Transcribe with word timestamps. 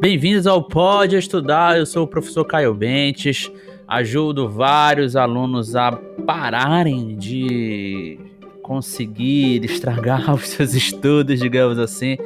Bem-vindos 0.00 0.46
ao 0.46 0.62
Pode 0.62 1.14
Estudar. 1.14 1.76
Eu 1.76 1.84
sou 1.84 2.04
o 2.04 2.06
professor 2.06 2.42
Caio 2.46 2.72
Bentes. 2.72 3.52
Ajudo 3.86 4.48
vários 4.48 5.14
alunos 5.14 5.76
a 5.76 5.92
pararem 6.26 7.14
de 7.18 8.18
conseguir 8.62 9.62
estragar 9.62 10.32
os 10.32 10.48
seus 10.48 10.72
estudos, 10.72 11.38
digamos 11.38 11.78
assim, 11.78 12.16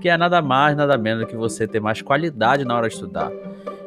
que 0.00 0.08
é 0.08 0.16
nada 0.16 0.40
mais, 0.40 0.76
nada 0.76 0.96
menos 0.96 1.24
do 1.24 1.26
que 1.26 1.34
você 1.34 1.66
ter 1.66 1.80
mais 1.80 2.00
qualidade 2.00 2.64
na 2.64 2.76
hora 2.76 2.86
de 2.86 2.94
estudar. 2.94 3.32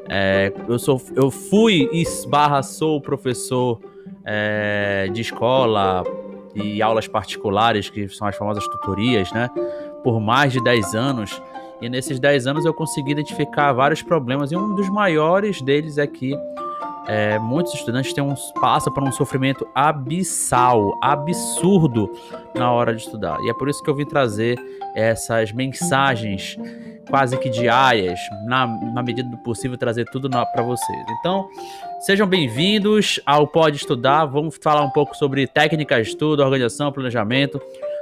É, 0.10 0.52
eu, 0.68 0.78
sou, 0.78 1.02
eu 1.16 1.32
fui 1.32 1.90
esbarra 1.94 2.62
sou 2.62 3.00
professor 3.00 3.80
é, 4.26 5.08
de 5.14 5.22
escola 5.22 6.04
e 6.54 6.82
aulas 6.82 7.08
particulares, 7.08 7.90
que 7.90 8.10
são 8.10 8.28
as 8.28 8.36
famosas 8.36 8.68
tutorias, 8.68 9.32
né? 9.32 9.50
Por 10.04 10.20
mais 10.20 10.52
de 10.52 10.62
10 10.62 10.94
anos. 10.94 11.42
E 11.82 11.90
nesses 11.90 12.20
10 12.20 12.48
anos 12.48 12.66
eu 12.66 12.74
consegui 12.74 13.12
identificar 13.12 13.72
vários 13.74 14.02
problemas, 14.02 14.52
e 14.52 14.58
um 14.58 14.76
dos 14.76 14.90
maiores 14.90 15.62
deles 15.62 15.98
é 15.98 16.06
que 16.06 16.34
é, 17.08 17.40
muitos 17.40 17.74
estudantes 17.74 18.14
têm 18.14 18.24
um, 18.24 18.36
passam 18.62 18.94
por 18.94 19.02
um 19.02 19.12
sofrimento 19.12 19.68
abissal, 19.74 20.92
absurdo 21.02 22.12
na 22.54 22.72
hora 22.72 22.94
de 22.94 23.02
estudar. 23.02 23.40
E 23.42 23.50
é 23.50 23.54
por 23.54 23.68
isso 23.68 23.82
que 23.82 23.90
eu 23.90 23.96
vim 23.96 24.06
trazer 24.06 24.60
essas 24.94 25.52
mensagens 25.52 26.58
quase 27.10 27.36
que 27.38 27.50
diárias, 27.50 28.20
na, 28.46 28.68
na 28.68 29.02
medida 29.02 29.28
do 29.28 29.38
possível, 29.40 29.76
trazer 29.78 30.06
tudo 30.12 30.30
para 30.30 30.62
vocês. 30.62 31.06
Então, 31.20 31.50
sejam 32.02 32.28
bem-vindos 32.28 33.20
ao 33.26 33.48
Pode 33.48 33.78
Estudar. 33.78 34.26
Vamos 34.26 34.60
falar 34.62 34.84
um 34.84 34.92
pouco 34.92 35.16
sobre 35.16 35.48
técnicas 35.48 36.06
de 36.06 36.14
estudo, 36.14 36.44
organização, 36.44 36.92
planejamento, 36.92 37.60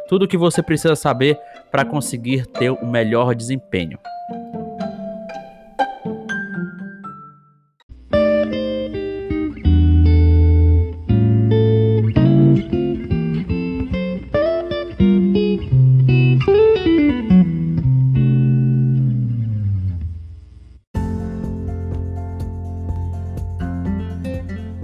tudo 0.08 0.26
o 0.26 0.28
que 0.28 0.38
você 0.38 0.64
precisa 0.64 0.96
saber 0.96 1.38
para 1.70 1.86
conseguir 1.86 2.46
ter 2.46 2.70
o 2.70 2.86
melhor 2.86 3.36
desempenho. 3.36 4.00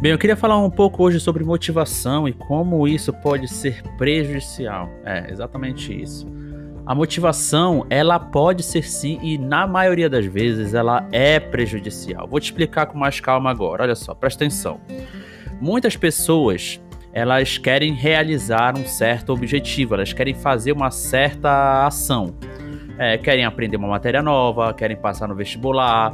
Bem, 0.04 0.12
eu 0.12 0.18
queria 0.18 0.36
falar 0.36 0.58
um 0.58 0.70
pouco 0.70 1.02
hoje 1.02 1.18
sobre 1.18 1.46
motivação 1.46 2.28
e 2.28 2.34
como 2.34 2.86
isso 2.86 3.14
pode 3.14 3.48
ser 3.48 3.82
prejudicial. 3.98 4.90
É, 5.06 5.32
exatamente 5.32 5.98
isso. 5.98 6.28
A 6.86 6.94
motivação, 6.94 7.86
ela 7.90 8.20
pode 8.20 8.64
ser 8.64 8.84
sim 8.84 9.18
e 9.24 9.38
na 9.38 9.66
maioria 9.66 10.10
das 10.10 10.26
vezes 10.26 10.74
ela 10.74 11.08
é 11.10 11.40
prejudicial. 11.40 12.28
Vou 12.28 12.38
te 12.38 12.52
explicar 12.52 12.88
com 12.88 12.98
mais 12.98 13.22
calma 13.22 13.50
agora. 13.50 13.84
Olha 13.84 13.96
só, 13.96 14.14
presta 14.14 14.44
atenção. 14.44 14.82
Muitas 15.62 15.96
pessoas, 15.96 16.82
elas 17.14 17.58
querem 17.58 17.94
realizar 17.94 18.78
um 18.78 18.86
certo 18.86 19.32
objetivo, 19.32 19.94
elas 19.94 20.12
querem 20.12 20.34
fazer 20.34 20.74
uma 20.74 20.92
certa 20.92 21.88
ação 21.88 22.36
é, 22.98 23.18
querem 23.18 23.44
aprender 23.44 23.78
uma 23.78 23.88
matéria 23.88 24.22
nova, 24.22 24.74
querem 24.74 24.96
passar 24.96 25.28
no 25.28 25.36
vestibular, 25.36 26.14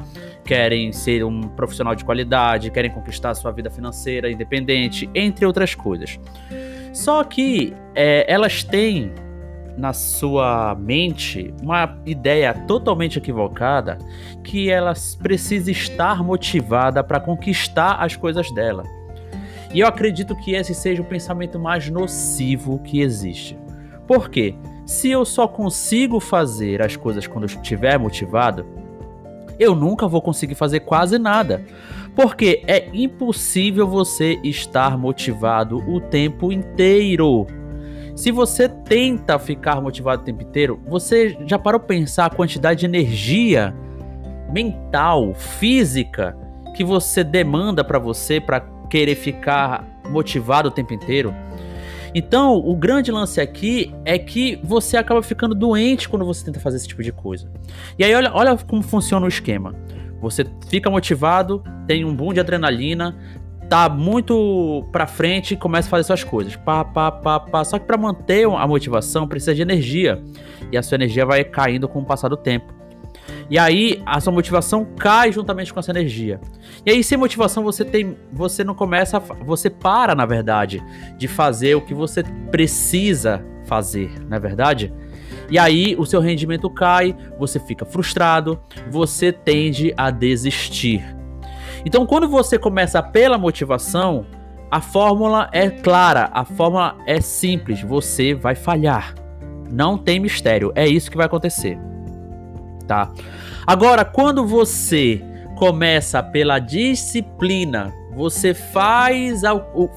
querem 0.49 0.91
ser 0.91 1.23
um 1.23 1.41
profissional 1.41 1.93
de 1.93 2.03
qualidade, 2.03 2.71
querem 2.71 2.89
conquistar 2.89 3.35
sua 3.35 3.51
vida 3.51 3.69
financeira 3.69 4.31
independente, 4.31 5.07
entre 5.13 5.45
outras 5.45 5.75
coisas. 5.75 6.19
Só 6.91 7.23
que 7.23 7.71
é, 7.93 8.25
elas 8.27 8.63
têm 8.63 9.13
na 9.77 9.93
sua 9.93 10.73
mente 10.73 11.53
uma 11.61 12.01
ideia 12.03 12.51
totalmente 12.67 13.19
equivocada 13.19 13.99
que 14.43 14.71
elas 14.71 15.13
precisam 15.13 15.71
estar 15.71 16.23
motivada 16.23 17.03
para 17.03 17.19
conquistar 17.19 17.97
as 18.03 18.15
coisas 18.15 18.51
dela. 18.51 18.83
E 19.71 19.81
eu 19.81 19.87
acredito 19.87 20.35
que 20.35 20.55
esse 20.55 20.73
seja 20.73 21.03
o 21.03 21.05
pensamento 21.05 21.59
mais 21.59 21.91
nocivo 21.91 22.79
que 22.79 23.01
existe. 23.01 23.55
Por 24.07 24.31
quê? 24.31 24.55
Se 24.83 25.11
eu 25.11 25.23
só 25.25 25.47
consigo 25.47 26.19
fazer 26.19 26.81
as 26.81 26.95
coisas 26.95 27.27
quando 27.27 27.43
eu 27.43 27.55
estiver 27.55 27.99
motivado, 27.99 28.65
eu 29.59 29.75
nunca 29.75 30.07
vou 30.07 30.21
conseguir 30.21 30.55
fazer 30.55 30.79
quase 30.79 31.19
nada. 31.19 31.63
Porque 32.15 32.63
é 32.65 32.89
impossível 32.93 33.87
você 33.87 34.39
estar 34.43 34.97
motivado 34.97 35.77
o 35.87 35.99
tempo 35.99 36.51
inteiro. 36.51 37.45
Se 38.15 38.31
você 38.31 38.67
tenta 38.67 39.37
ficar 39.37 39.79
motivado 39.79 40.21
o 40.21 40.25
tempo 40.25 40.43
inteiro, 40.43 40.79
você 40.87 41.37
já 41.45 41.57
parou 41.59 41.79
pensar 41.79 42.25
a 42.25 42.29
quantidade 42.29 42.81
de 42.81 42.85
energia 42.85 43.75
mental, 44.51 45.33
física 45.33 46.35
que 46.75 46.83
você 46.83 47.23
demanda 47.23 47.83
para 47.83 47.99
você 47.99 48.39
para 48.39 48.61
querer 48.89 49.15
ficar 49.15 49.85
motivado 50.09 50.69
o 50.69 50.71
tempo 50.71 50.93
inteiro? 50.93 51.33
Então, 52.13 52.55
o 52.55 52.75
grande 52.75 53.11
lance 53.11 53.39
aqui 53.39 53.93
é 54.03 54.17
que 54.17 54.59
você 54.63 54.97
acaba 54.97 55.21
ficando 55.21 55.53
doente 55.53 56.09
quando 56.09 56.25
você 56.25 56.43
tenta 56.43 56.59
fazer 56.59 56.77
esse 56.77 56.87
tipo 56.87 57.03
de 57.03 57.11
coisa. 57.11 57.51
E 57.97 58.03
aí, 58.03 58.13
olha, 58.13 58.31
olha 58.33 58.57
como 58.57 58.81
funciona 58.81 59.25
o 59.25 59.29
esquema. 59.29 59.75
Você 60.21 60.45
fica 60.67 60.89
motivado, 60.89 61.63
tem 61.87 62.03
um 62.03 62.13
boom 62.13 62.33
de 62.33 62.39
adrenalina, 62.39 63.17
tá 63.69 63.87
muito 63.87 64.85
pra 64.91 65.05
frente 65.05 65.53
e 65.53 65.57
começa 65.57 65.87
a 65.87 65.91
fazer 65.91 66.03
suas 66.03 66.23
coisas. 66.23 66.55
Pá, 66.55 66.83
pá, 66.83 67.11
pá, 67.11 67.39
pá. 67.39 67.63
Só 67.63 67.77
que 67.77 67.85
para 67.85 67.97
manter 67.97 68.45
a 68.45 68.67
motivação 68.67 69.27
precisa 69.27 69.53
de 69.53 69.61
energia. 69.61 70.21
E 70.71 70.77
a 70.77 70.83
sua 70.83 70.95
energia 70.95 71.25
vai 71.25 71.43
caindo 71.43 71.87
com 71.87 71.99
o 71.99 72.05
passar 72.05 72.27
do 72.27 72.37
tempo. 72.37 72.78
E 73.49 73.57
aí 73.57 74.01
a 74.05 74.19
sua 74.19 74.31
motivação 74.31 74.85
cai 74.97 75.31
juntamente 75.31 75.73
com 75.73 75.79
essa 75.79 75.91
energia. 75.91 76.39
E 76.85 76.91
aí 76.91 77.03
sem 77.03 77.17
motivação 77.17 77.63
você 77.63 77.83
tem, 77.83 78.17
você 78.31 78.63
não 78.63 78.75
começa, 78.75 79.17
a, 79.17 79.19
você 79.19 79.69
para 79.69 80.13
na 80.13 80.25
verdade 80.25 80.83
de 81.17 81.27
fazer 81.27 81.75
o 81.75 81.81
que 81.81 81.93
você 81.93 82.23
precisa 82.51 83.43
fazer, 83.65 84.11
na 84.27 84.37
é 84.37 84.39
verdade. 84.39 84.93
E 85.49 85.57
aí 85.57 85.95
o 85.97 86.05
seu 86.05 86.21
rendimento 86.21 86.69
cai, 86.69 87.15
você 87.39 87.59
fica 87.59 87.85
frustrado, 87.85 88.59
você 88.89 89.31
tende 89.31 89.93
a 89.97 90.11
desistir. 90.11 91.03
Então 91.85 92.05
quando 92.05 92.27
você 92.27 92.59
começa 92.59 93.01
pela 93.01 93.37
motivação, 93.37 94.25
a 94.69 94.79
fórmula 94.79 95.49
é 95.51 95.69
clara, 95.69 96.29
a 96.31 96.45
fórmula 96.45 96.95
é 97.07 97.19
simples, 97.19 97.81
você 97.81 98.35
vai 98.35 98.53
falhar. 98.53 99.15
Não 99.71 99.97
tem 99.97 100.19
mistério, 100.19 100.71
é 100.75 100.87
isso 100.87 101.09
que 101.09 101.17
vai 101.17 101.25
acontecer 101.25 101.88
tá? 102.89 103.11
Agora, 103.67 104.03
quando 104.03 104.47
você 104.47 105.21
começa 105.55 106.23
pela 106.23 106.57
disciplina, 106.57 107.93
você 108.15 108.55
faz, 108.55 109.43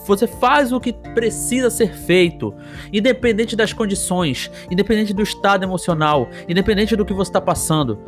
você 0.06 0.26
faz 0.26 0.72
o 0.72 0.78
que 0.78 0.92
precisa 0.92 1.70
ser 1.70 1.94
feito, 1.94 2.54
independente 2.92 3.56
das 3.56 3.72
condições, 3.72 4.50
independente 4.70 5.14
do 5.14 5.22
estado 5.22 5.64
emocional, 5.64 6.28
independente 6.46 6.94
do 6.94 7.04
que 7.04 7.14
você 7.14 7.30
está 7.30 7.40
passando. 7.40 7.98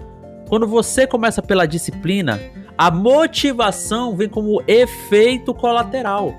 Quando 0.50 0.66
você 0.66 1.06
começa 1.06 1.40
pela 1.40 1.64
disciplina, 1.66 2.38
a 2.76 2.90
motivação 2.90 4.14
vem 4.14 4.28
como 4.28 4.62
efeito 4.68 5.54
colateral. 5.54 6.34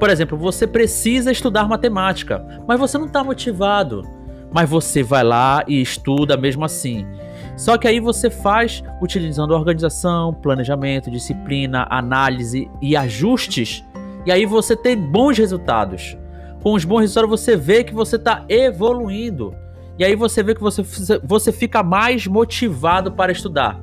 Por 0.00 0.08
exemplo, 0.08 0.38
você 0.38 0.66
precisa 0.66 1.30
estudar 1.30 1.68
matemática, 1.68 2.42
mas 2.66 2.80
você 2.80 2.96
não 2.96 3.06
está 3.06 3.22
motivado. 3.22 4.02
Mas 4.50 4.70
você 4.70 5.02
vai 5.02 5.22
lá 5.22 5.62
e 5.68 5.82
estuda 5.82 6.36
mesmo 6.36 6.64
assim. 6.64 7.06
Só 7.56 7.78
que 7.78 7.88
aí 7.88 7.98
você 7.98 8.28
faz 8.28 8.84
utilizando 9.00 9.52
organização, 9.52 10.34
planejamento, 10.34 11.10
disciplina, 11.10 11.86
análise 11.90 12.70
e 12.82 12.96
ajustes. 12.96 13.82
E 14.26 14.32
aí 14.32 14.44
você 14.44 14.76
tem 14.76 14.96
bons 14.96 15.38
resultados. 15.38 16.16
Com 16.62 16.74
os 16.74 16.84
bons 16.84 17.00
resultados 17.00 17.30
você 17.30 17.56
vê 17.56 17.82
que 17.82 17.94
você 17.94 18.16
está 18.16 18.44
evoluindo. 18.48 19.54
E 19.98 20.04
aí 20.04 20.14
você 20.14 20.42
vê 20.42 20.54
que 20.54 20.60
você, 20.60 20.82
você 21.24 21.50
fica 21.50 21.82
mais 21.82 22.26
motivado 22.26 23.12
para 23.12 23.32
estudar. 23.32 23.80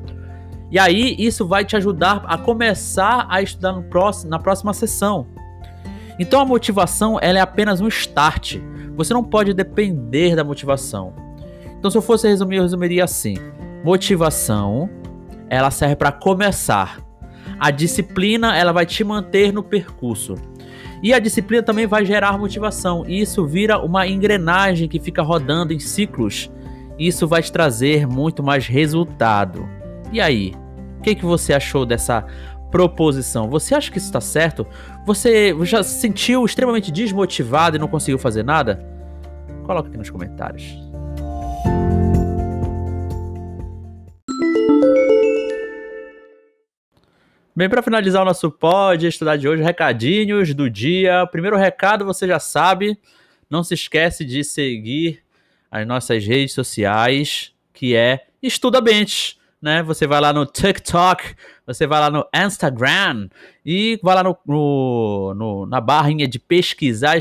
E 0.70 0.78
aí 0.78 1.16
isso 1.18 1.48
vai 1.48 1.66
te 1.66 1.76
ajudar 1.76 2.24
a 2.28 2.38
começar 2.38 3.26
a 3.30 3.42
estudar 3.42 3.74
no 3.74 3.84
próximo, 3.84 4.30
na 4.30 4.38
próxima 4.38 4.74
sessão. 4.74 5.28
Então 6.20 6.40
a 6.40 6.46
motivação 6.46 7.18
ela 7.22 7.40
é 7.40 7.42
apenas 7.42 7.82
um 7.82 7.88
start. 7.88 8.58
Você 8.96 9.14
não 9.14 9.24
pode 9.24 9.54
depender 9.54 10.36
da 10.36 10.44
motivação. 10.44 11.14
Então 11.80 11.90
se 11.90 11.98
eu 11.98 12.02
fosse 12.02 12.28
resumir, 12.28 12.58
eu 12.58 12.64
resumiria 12.64 13.04
assim: 13.04 13.36
Motivação, 13.84 14.90
ela 15.50 15.70
serve 15.70 15.98
para 15.98 16.12
começar. 16.12 17.00
A 17.60 17.70
disciplina, 17.70 18.56
ela 18.56 18.72
vai 18.72 18.86
te 18.86 19.04
manter 19.04 19.52
no 19.52 19.62
percurso. 19.62 20.36
E 21.02 21.14
a 21.14 21.20
disciplina 21.20 21.62
também 21.62 21.86
vai 21.86 22.06
gerar 22.06 22.38
motivação. 22.38 23.04
E 23.06 23.20
isso 23.20 23.46
vira 23.46 23.78
uma 23.78 24.08
engrenagem 24.08 24.88
que 24.88 25.02
fica 25.02 25.22
rodando 25.22 25.74
em 25.74 25.80
ciclos. 25.80 26.50
Isso 26.98 27.28
vai 27.28 27.42
te 27.42 27.52
trazer 27.52 28.08
muito 28.08 28.42
mais 28.42 28.68
resultado. 28.68 29.68
E 30.14 30.22
aí? 30.22 30.54
O 31.00 31.02
que, 31.02 31.14
que 31.14 31.26
você 31.26 31.54
achou 31.54 31.86
dessa 31.86 32.26
proposição? 32.72 33.50
Você 33.50 33.76
acha 33.76 33.92
que 33.92 33.98
isso 33.98 34.08
está 34.08 34.22
certo? 34.22 34.66
Você 35.06 35.54
já 35.64 35.84
se 35.84 36.00
sentiu 36.00 36.46
extremamente 36.46 36.90
desmotivado 36.90 37.76
e 37.76 37.80
não 37.80 37.90
conseguiu 37.90 38.18
fazer 38.18 38.44
nada? 38.44 38.82
Coloca 39.66 39.90
aqui 39.90 39.98
nos 39.98 40.10
comentários. 40.10 40.78
Bem, 47.56 47.70
para 47.70 47.84
finalizar 47.84 48.24
o 48.24 48.26
nosso 48.26 48.50
pod, 48.50 49.06
estudar 49.06 49.38
de 49.38 49.48
hoje, 49.48 49.62
recadinhos 49.62 50.56
do 50.56 50.68
dia. 50.68 51.28
Primeiro 51.28 51.56
recado, 51.56 52.04
você 52.04 52.26
já 52.26 52.40
sabe, 52.40 52.98
não 53.48 53.64
se 53.64 53.76
esquece 53.76 54.26
de 54.26 54.44
seguir 54.44 55.22
as 55.70 55.86
nossas 55.86 56.26
redes 56.26 56.56
sociais, 56.56 57.54
que 57.72 57.96
é 57.96 58.26
Estuda 58.42 58.82
Bench, 58.82 59.38
né? 59.62 59.84
Você 59.84 60.08
vai 60.08 60.20
lá 60.20 60.34
no 60.34 60.48
TikTok, 60.48 61.36
você 61.64 61.86
vai 61.86 62.00
lá 62.00 62.10
no 62.10 62.28
Instagram 62.34 63.30
e 63.64 64.00
vai 64.02 64.16
lá 64.16 64.24
no, 64.24 64.36
no, 64.48 65.34
no 65.36 65.66
na 65.68 65.80
barrinha 65.80 66.28
de 66.28 66.40
pesquisar, 66.40 67.20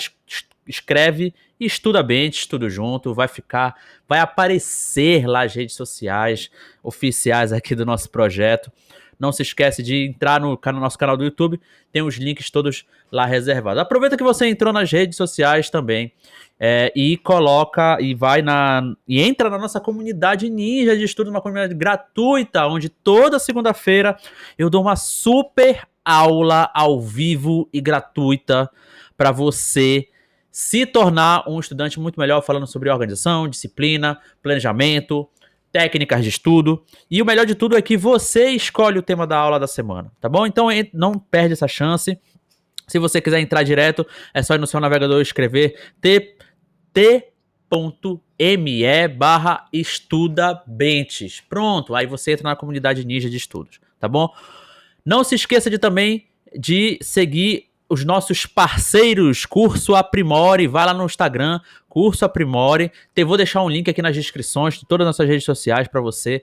escreve 0.67 1.35
Estuda 1.61 2.03
Bench, 2.03 2.49
tudo 2.49 2.71
junto, 2.71 3.13
vai 3.13 3.29
ficar, 3.29 3.77
vai 4.09 4.21
aparecer 4.21 5.27
lá 5.27 5.45
as 5.45 5.55
redes 5.55 5.77
sociais 5.77 6.51
oficiais 6.83 7.53
aqui 7.53 7.75
do 7.75 7.85
nosso 7.85 8.09
projeto. 8.09 8.73
Não 9.23 9.31
se 9.31 9.43
esquece 9.43 9.85
de 9.85 10.05
entrar 10.05 10.41
no, 10.41 10.59
no 10.61 10.81
nosso 10.81 10.99
canal 10.99 11.17
do 11.17 11.23
YouTube, 11.23 11.61
tem 11.93 12.03
os 12.03 12.17
links 12.17 12.51
todos 12.51 12.85
lá 13.11 13.25
reservados. 13.25 13.81
Aproveita 13.81 14.17
que 14.17 14.25
você 14.25 14.49
entrou 14.49 14.73
nas 14.73 14.91
redes 14.91 15.17
sociais 15.17 15.71
também 15.71 16.13
é, 16.59 16.93
e 16.97 17.17
coloca 17.17 17.99
e 18.01 18.15
vai 18.15 18.43
na 18.43 18.83
e 19.07 19.23
entra 19.23 19.49
na 19.49 19.59
nossa 19.59 19.79
comunidade 19.79 20.51
ninja 20.51 20.97
de 20.97 21.05
estudo, 21.05 21.31
uma 21.31 21.41
comunidade 21.41 21.73
gratuita, 21.73 22.67
onde 22.67 22.89
toda 22.89 23.39
segunda-feira 23.39 24.17
eu 24.59 24.69
dou 24.69 24.83
uma 24.83 24.97
super 24.97 25.87
aula 26.05 26.69
ao 26.75 27.01
vivo 27.01 27.69
e 27.73 27.81
gratuita 27.81 28.69
para 29.17 29.31
você 29.31 30.09
se 30.51 30.85
tornar 30.85 31.49
um 31.49 31.61
estudante 31.61 32.01
muito 32.01 32.19
melhor, 32.19 32.43
falando 32.43 32.67
sobre 32.67 32.91
organização, 32.91 33.47
disciplina, 33.47 34.19
planejamento, 34.43 35.29
técnicas 35.73 36.23
de 36.23 36.29
estudo. 36.29 36.85
E 37.11 37.23
o 37.23 37.25
melhor 37.25 37.47
de 37.47 37.55
tudo 37.55 37.77
é 37.77 37.83
que 37.83 37.97
você 37.97 38.51
escolhe 38.51 38.99
o 38.99 39.03
tema 39.03 39.27
da 39.27 39.37
aula 39.39 39.59
da 39.59 39.67
semana, 39.67 40.13
tá 40.21 40.29
bom? 40.29 40.47
Então 40.47 40.69
não 40.93 41.19
perde 41.19 41.55
essa 41.55 41.67
chance. 41.67 42.19
Se 42.87 42.99
você 42.99 43.21
quiser 43.21 43.41
entrar 43.41 43.63
direto, 43.63 44.07
é 44.35 44.43
só 44.43 44.55
ir 44.55 44.59
no 44.59 44.67
seu 44.67 44.79
navegador 44.79 45.19
e 45.19 45.23
escrever 45.23 45.93
t.me 46.03 47.29
barra 49.09 49.67
estudabentes. 49.73 51.41
Pronto, 51.41 51.95
aí 51.95 52.07
você 52.07 52.33
entra 52.33 52.51
na 52.51 52.57
comunidade 52.57 53.07
ninja 53.07 53.31
de 53.31 53.39
estudos, 53.39 53.81
tá 53.99 54.07
bom? 54.07 54.29
Não 55.05 55.25
se 55.25 55.35
esqueça 55.35 55.71
de 55.71 55.79
também 55.79 56.27
de 56.55 56.99
seguir 57.01 57.72
os 57.93 58.07
nossos 58.07 58.47
parceiros 58.47 59.45
Curso 59.45 59.95
Aprimore, 59.95 60.67
vai 60.67 60.87
lá 60.87 60.95
no 60.95 61.05
Instagram, 61.05 61.61
Curso 61.91 62.25
Aprimore. 62.25 62.91
Vou 63.27 63.37
deixar 63.37 63.63
um 63.63 63.69
link 63.69 63.91
aqui 63.91 64.01
nas 64.01 64.15
descrições 64.17 64.79
de 64.79 64.87
todas 64.87 65.07
as 65.07 65.09
nossas 65.11 65.29
redes 65.29 65.45
sociais 65.45 65.89
para 65.89 66.01
você 66.01 66.43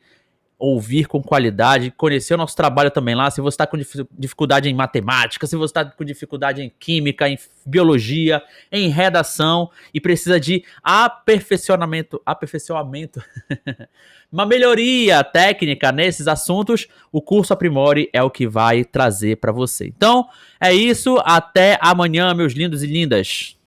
ouvir 0.59 1.07
com 1.07 1.23
qualidade, 1.23 1.89
conhecer 1.95 2.33
o 2.33 2.37
nosso 2.37 2.55
trabalho 2.55 2.91
também 2.91 3.15
lá. 3.15 3.31
Se 3.31 3.39
você 3.39 3.55
está 3.55 3.65
com 3.65 3.77
dificuldade 4.17 4.69
em 4.69 4.73
matemática, 4.73 5.47
se 5.47 5.55
você 5.55 5.71
está 5.71 5.85
com 5.85 6.03
dificuldade 6.03 6.61
em 6.61 6.69
química, 6.77 7.29
em 7.29 7.39
biologia, 7.65 8.43
em 8.69 8.89
redação 8.89 9.71
e 9.93 10.01
precisa 10.01 10.37
de 10.37 10.63
aperfeiçoamento, 10.83 12.21
aperfeiçoamento, 12.25 13.23
uma 14.29 14.45
melhoria 14.45 15.23
técnica 15.23 15.93
nesses 15.93 16.27
assuntos, 16.27 16.87
o 17.09 17.21
curso 17.21 17.53
Aprimore 17.53 18.09
é 18.11 18.21
o 18.21 18.29
que 18.29 18.45
vai 18.45 18.83
trazer 18.83 19.37
para 19.37 19.53
você. 19.53 19.87
Então, 19.87 20.27
é 20.59 20.73
isso. 20.73 21.17
Até 21.23 21.79
amanhã, 21.81 22.33
meus 22.33 22.53
lindos 22.53 22.83
e 22.83 22.87
lindas. 22.87 23.55